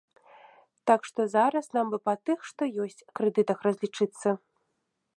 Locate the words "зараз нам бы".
1.35-1.97